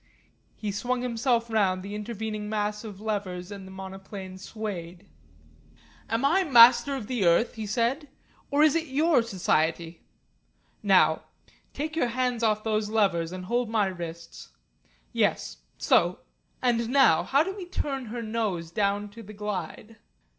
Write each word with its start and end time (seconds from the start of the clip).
He 0.55 0.71
swung 0.71 1.03
himself 1.03 1.47
round 1.47 1.83
the 1.83 1.93
intervening 1.93 2.49
mass 2.49 2.83
of 2.83 2.99
levers 2.99 3.51
and 3.51 3.67
the 3.67 3.71
monoplane 3.71 4.39
swayed. 4.39 5.05
"Am 6.09 6.25
I 6.25 6.43
Master 6.43 6.95
of 6.95 7.05
the 7.05 7.23
earth?" 7.23 7.53
he 7.53 7.67
said. 7.67 8.09
"Or 8.49 8.63
is 8.63 8.73
your 8.75 9.21
Society? 9.21 10.01
Now. 10.81 11.25
Take 11.71 11.95
your 11.95 12.07
hands 12.07 12.41
off 12.41 12.63
those 12.63 12.89
levers, 12.89 13.31
and 13.31 13.45
hold 13.45 13.69
my 13.69 13.85
wrists. 13.85 14.49
Yes 15.13 15.57
so. 15.77 16.21
And 16.63 16.89
now, 16.89 17.21
how 17.21 17.43
do 17.43 17.55
we 17.55 17.67
turn 17.67 18.05
her 18.07 18.23
nose 18.23 18.71
down 18.71 19.07
to 19.09 19.21
the 19.21 19.33
glide?" 19.33 19.97